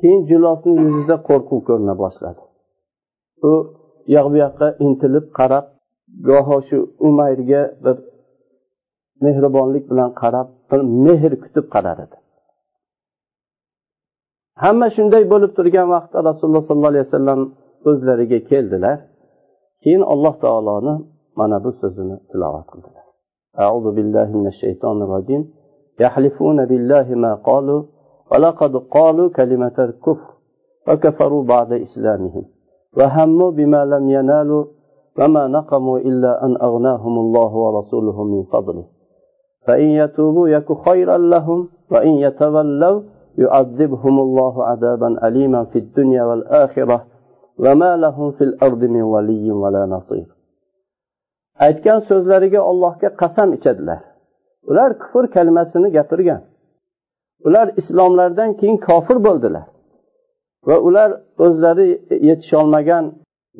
keyin 0.00 0.20
jilosni 0.30 0.72
yuzida 0.84 1.16
qo'rquv 1.28 1.60
ko'rina 1.68 1.94
boshladi. 2.02 2.42
U 3.48 3.50
yoq 4.15 4.25
bu 4.31 4.37
yoqqa 4.45 4.67
intilib 4.85 5.25
qarab 5.39 5.65
goho 6.27 6.57
shu 6.67 6.77
umayrga 7.07 7.61
bir 7.83 7.95
mehribonlik 9.25 9.85
bilan 9.91 10.09
qarab 10.21 10.47
bir 10.69 10.81
mehr 11.05 11.33
kutib 11.43 11.65
qarar 11.73 11.97
edi 12.05 12.17
hamma 14.63 14.87
shunday 14.95 15.23
bo'lib 15.33 15.51
turgan 15.57 15.87
vaqtda 15.95 16.19
rasululloh 16.29 16.63
sollallohu 16.67 16.93
alayhi 16.93 17.07
vasallam 17.07 17.41
o'zlariga 17.89 18.39
keldilar 18.49 18.97
keyin 19.83 20.03
alloh 20.13 20.33
taoloni 20.43 20.95
mana 21.39 21.57
bu 21.63 21.71
so'zini 21.81 22.15
tilovat 22.31 22.67
qildilar 22.73 23.05
أعوذ 23.65 23.87
بالله 23.97 24.29
من 24.39 24.47
الشيطان 24.53 24.97
الرجيم 25.05 25.41
يحلفون 26.03 26.57
بالله 26.69 27.07
ما 27.23 27.33
قالوا 27.49 27.81
ولقد 28.31 28.73
قالوا 28.95 29.27
كلمة 29.39 29.77
الكفر 29.87 30.29
وكفروا 30.87 31.43
بعد 31.53 31.71
إسلامهم 31.85 32.45
وهموا 32.97 33.51
بما 33.51 33.85
لم 33.85 34.09
ينالوا 34.09 34.65
وما 35.19 35.47
نقموا 35.47 35.97
إلا 35.99 36.45
أن 36.45 36.57
أغناهم 36.61 37.17
الله 37.19 37.51
ورسوله 37.55 38.23
من 38.23 38.43
فضله 38.43 38.83
فإن 39.67 39.87
يتوبوا 40.01 40.49
يك 40.49 40.73
خيرا 40.85 41.17
لهم 41.17 41.69
وإن 41.91 42.09
يتولوا 42.09 43.01
يعذبهم 43.37 44.19
الله 44.19 44.63
عذابا 44.63 45.27
أليما 45.27 45.63
في 45.63 45.79
الدنيا 45.79 46.23
والآخرة 46.23 47.05
وما 47.59 47.97
لهم 47.97 48.31
في 48.31 48.43
الأرض 48.43 48.83
من 48.83 49.01
ولي 49.01 49.51
ولا 49.51 49.85
نصير 49.85 50.39
aytgan 51.67 51.99
so'zlariga 52.09 52.61
ollohga 52.71 53.09
qasam 53.21 53.49
ichadilar 53.57 53.99
ular 54.69 54.91
kufr 55.01 55.25
kalimasini 55.35 55.89
gapirgan 55.97 56.41
ular 57.47 57.67
islomlaridan 57.81 58.51
keyin 58.59 58.77
kofir 58.87 59.17
bo'ldilar 59.27 59.65
Va 60.68 60.76
ular 60.88 61.10
o'zlari 61.44 61.88
yetisholmagan 62.28 63.04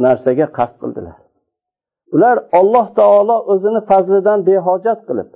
narsaga 0.04 0.46
qasd 0.58 0.76
qildilar. 0.82 1.16
Ular 2.14 2.36
olloh 2.60 2.86
taolo 2.98 3.36
o'zini 3.52 3.80
fazlidan 3.90 4.38
behojat 4.48 5.00
qilib 5.08 5.30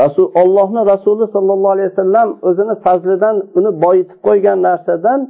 rasul 0.00 0.26
ollohni 0.42 0.82
rasuli 0.92 1.26
sollallohu 1.34 1.72
alayhi 1.76 1.90
vasallam 1.92 2.28
o'zini 2.48 2.74
fazlidan 2.84 3.36
uni 3.58 3.70
boyitib 3.84 4.18
qo'ygan 4.26 4.58
narsadan 4.68 5.20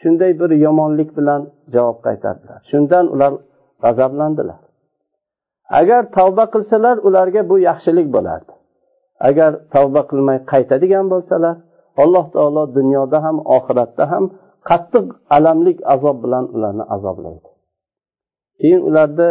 shunday 0.00 0.32
bir 0.40 0.50
yomonlik 0.66 1.10
bilan 1.18 1.40
javob 1.74 1.98
qaytardilar. 2.06 2.58
Shundan 2.70 3.04
ular 3.14 3.32
g'azablandilar. 3.84 4.60
Agar 5.80 6.02
tavba 6.16 6.44
qilsalar 6.54 6.96
ularga 7.08 7.42
bu 7.50 7.56
yaxshilik 7.68 8.08
bo'lardi. 8.16 8.52
Agar 9.28 9.50
tavba 9.74 10.02
qilmay 10.10 10.38
qaytadigan 10.52 11.06
bo'lsalar 11.12 11.56
alloh 12.02 12.26
taolo 12.34 12.62
dunyoda 12.78 13.18
ham 13.26 13.36
oxiratda 13.56 14.04
ham 14.12 14.24
qattiq 14.68 15.06
alamlik 15.36 15.78
azob 15.94 16.16
bilan 16.24 16.44
ularni 16.54 16.84
azoblaydi. 16.94 17.48
Keyin 18.60 18.80
ularda 18.88 19.28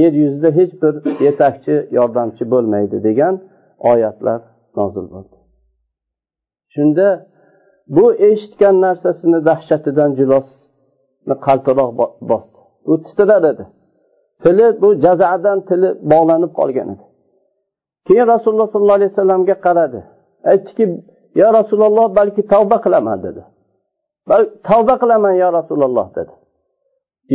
yer 0.00 0.12
yuzida 0.22 0.50
hech 0.58 0.72
bir 0.82 0.94
yetakchi 1.26 1.74
yordamchi 1.98 2.44
bo'lmaydi 2.52 2.96
degan 3.08 3.34
oyatlar 3.90 4.40
nozil 4.78 5.06
bo'ldi. 5.14 5.36
Shunda 6.74 7.08
bu 7.96 8.04
eshitgan 8.28 8.76
narsasini 8.86 9.38
dahshatidan 9.48 10.10
jilosni 10.18 11.34
qaltiroq 11.46 11.90
bosdi. 12.30 12.58
U 12.90 12.92
titrar 13.06 13.42
edi. 13.52 13.64
Tili 14.42 14.66
bu 14.82 14.88
jazadan 15.04 15.58
tili 15.68 15.88
bog'lanib 16.12 16.52
qolgan 16.58 16.88
edi. 16.94 17.04
Keyin 18.06 18.26
rasululloh 18.34 18.68
sollallohu 18.72 18.98
alayhi 19.00 19.12
vasallamga 19.14 19.56
qaradi. 19.66 20.00
Aytdiki 20.52 20.84
yo 21.40 21.46
rasululloh 21.58 22.06
balki 22.18 22.42
tavba 22.52 22.76
qilaman 22.84 23.18
dedi. 23.26 23.42
Tavba 24.68 24.94
qilaman 25.02 25.34
yo 25.42 25.48
rasululloh 25.58 26.08
dedi. 26.16 26.32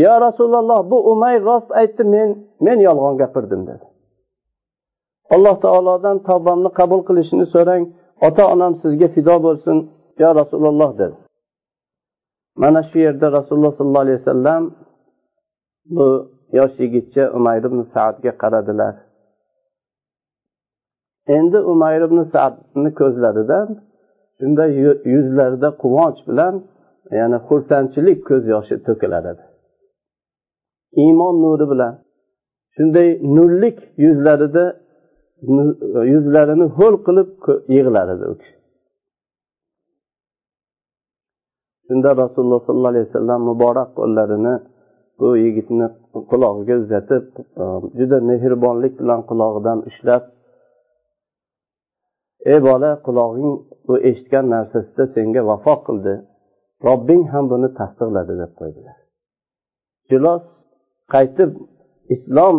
Yo 0.03 0.13
rasululloh 0.27 0.79
bu 0.91 0.97
umay 1.11 1.35
rost 1.49 1.69
aytdi 1.81 2.03
men 2.13 2.29
men 2.65 2.77
yolg'on 2.87 3.15
gapirdim 3.21 3.61
dedi. 3.69 3.85
Alloh 5.35 5.55
taolodan 5.65 6.17
tavbamni 6.29 6.69
qabul 6.79 7.01
qilishini 7.07 7.45
so'rang 7.53 7.83
ota 8.27 8.43
onam 8.53 8.73
sizga 8.81 9.07
fido 9.15 9.35
bo'lsin 9.45 9.77
yo 10.21 10.29
rasululloh 10.39 10.91
dedi. 11.01 11.15
Mana 12.61 12.81
shu 12.89 12.97
yerda 13.05 13.27
rasululloh 13.37 13.73
sollallohu 13.77 14.05
alayhi 14.05 14.19
vasallam 14.21 14.63
bu 15.95 16.07
yosh 16.57 16.75
yigitcha 16.83 17.23
umayr 17.37 17.63
ibn 17.69 17.79
saadga 17.93 18.31
qaradilar. 18.41 18.95
Endi 21.37 21.59
umayr 21.73 22.01
ibn 22.07 22.19
saadni 22.33 22.89
ko'zlaridan 22.99 23.67
shunday 24.37 24.69
yuzlarida 25.13 25.69
quvonch 25.81 26.19
bilan 26.29 26.53
yana 27.11 27.37
xursandchilik 27.47 28.19
ko'z 28.29 28.43
yoshi 28.53 28.75
to'kilar 28.87 29.25
edi 29.33 29.45
iymon 31.03 31.35
nuri 31.43 31.65
bilan. 31.71 31.93
Shunday 32.75 33.09
nurlik 33.35 33.77
yuzlarida 34.05 34.65
yuzlarini 36.13 36.65
ho'l 36.77 36.95
qilib 37.07 37.29
yig'lar 37.75 38.07
edi 38.15 38.25
u 38.31 38.35
kishi. 38.41 38.55
Shunda 41.87 42.09
rasululloh 42.23 42.61
sollallohu 42.67 42.93
alayhi 42.93 43.07
vasallam 43.09 43.41
muborak 43.49 43.89
qo'llarini 43.99 44.55
bu 45.19 45.27
yigitni 45.43 45.87
qulog'iga 46.31 46.75
uzatib 46.83 47.25
e, 47.61 47.65
juda 47.97 48.17
mehribonlik 48.29 48.93
bilan 49.01 49.21
qulog'idan 49.29 49.79
ushlab 49.89 50.23
ey 52.51 52.59
bola 52.69 52.91
qulog'ing 53.07 53.51
bu 53.87 53.95
eshitgan 54.09 54.45
narsasida 54.55 55.03
senga 55.15 55.41
vafo 55.49 55.75
qildi. 55.87 56.15
Robbing 56.83 57.23
ham 57.33 57.45
buni 57.53 57.69
tasdiqladi 57.79 58.33
deb 58.41 58.51
qo'ydilar. 58.59 58.97
Jilos 60.09 60.45
qaytib 61.13 61.51
islom 62.15 62.57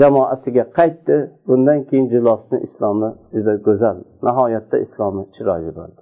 jamoasiga 0.00 0.64
qaytdi 0.78 1.16
bundan 1.48 1.80
keyin 1.88 2.06
jilosni 2.14 2.58
islomi 2.66 3.10
juda 3.34 3.54
go'zal 3.66 3.96
nihoyatda 4.26 4.76
islomi 4.86 5.22
chiroyli 5.34 5.72
bo'ldi. 5.78 6.00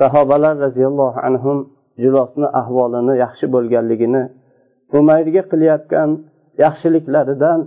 Sahobalar 0.00 0.54
roziyallohu 0.66 1.18
anhu 1.28 1.52
jilosni 2.02 2.46
ahvolini 2.60 3.14
yaxshi 3.24 3.46
bo'lganligini 3.54 4.22
umayrga 4.98 5.42
qilayotgan 5.52 6.10
yaxshiliklaridan 6.64 7.60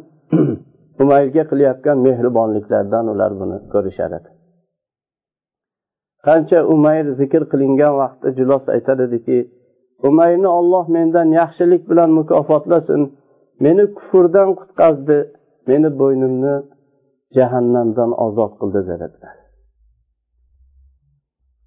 umayrga 1.04 1.44
qilayotgan 1.52 1.98
mehribonliklaridan 2.08 3.06
ular 3.14 3.32
buni 3.42 3.58
ko'rishar 3.74 4.12
edi. 4.20 4.30
Qancha 6.28 6.60
umayr 6.74 7.06
zikr 7.20 7.44
qilingan 7.52 7.94
vaqtda 8.02 8.30
julos 8.38 8.64
aytar 8.76 8.98
ediki 9.08 9.38
umayrni 10.10 10.50
olloh 10.60 10.86
mendan 10.96 11.28
yaxshilik 11.40 11.84
bilan 11.90 12.10
mukofotlasin. 12.20 13.02
Meni 13.66 13.84
kufrdan 13.98 14.50
qutqazdi 14.60 15.18
meni 15.70 15.90
bo'ynimni 16.00 16.56
jahannamdan 17.38 18.12
ozod 18.26 18.54
qildi 18.60 18.82
dedilar. 18.90 19.36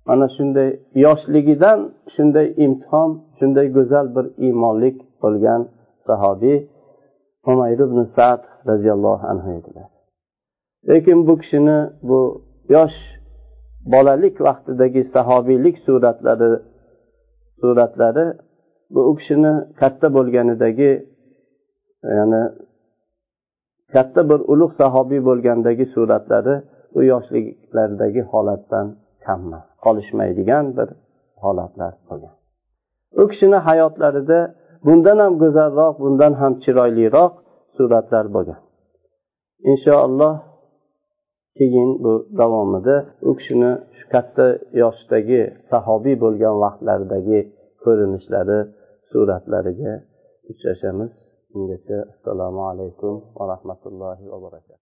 Mana 0.09 0.27
shunday 0.37 0.69
yoshligidan 1.05 1.79
shunday 2.15 2.47
imtihon 2.65 3.11
shunday 3.39 3.67
go'zal 3.77 4.07
bir 4.17 4.27
iymonlik 4.47 4.97
bo'lgan 5.23 5.63
sahobiy 6.07 6.59
umayr 7.51 7.79
ibn 7.87 8.01
sad 8.17 8.41
roziyallohu 8.71 9.25
anhu 9.33 9.49
edilar. 9.59 9.89
Lekin 10.89 11.19
bu 11.27 11.35
kishini 11.43 11.79
bu 12.09 12.21
yosh 12.75 12.99
bolalik 13.95 14.37
vaqtidagi 14.47 15.03
sahobiylik 15.15 15.77
suratlari 15.87 16.51
suratlari 17.61 18.27
bu 18.95 19.01
u 19.11 19.13
kishini 19.19 19.53
katta 19.81 20.07
bo'lganidagi 20.17 20.91
ya'ni 22.19 22.43
katta 23.95 24.21
bir 24.31 24.41
ulug' 24.53 24.75
sahobiy 24.81 25.21
bo'lgandagi 25.29 25.85
suratlari 25.95 26.55
u 26.99 27.01
yoshliklaridagi 27.13 28.23
holatdan 28.33 28.87
kam 29.25 29.41
emas 29.47 29.67
qolishmaydigan 29.85 30.65
bir 30.77 30.89
holatlar 31.43 31.93
bo'lgan. 32.09 32.35
U 33.21 33.23
kishini 33.31 33.59
hayotlarida 33.69 34.41
bundan 34.87 35.19
ham 35.25 35.33
go'zalroq 35.43 35.95
bundan 36.05 36.33
ham 36.41 36.53
chiroyliroq 36.63 37.33
suratlar 37.77 38.27
bo'lgan. 38.35 38.61
Inshaalloh 39.71 40.35
keyin 41.59 41.91
bu 42.05 42.13
davomida 42.41 42.97
u 43.29 43.31
kishini 43.39 43.73
shu 43.97 44.05
katta 44.15 44.47
yoshdagi 44.83 45.41
sahobiy 45.71 46.17
bo'lgan 46.25 46.57
vaqtlaridagi 46.65 47.41
ko'rinishlari 47.83 48.59
suratlariga 49.11 49.93
uchrashamiz. 50.51 51.11
Ungacha 51.57 51.99
assalomu 52.13 52.63
alaykum 52.71 53.15
va 53.37 53.45
rahmatullohi 53.53 54.25
va 54.33 54.39
barakatuh. 54.47 54.77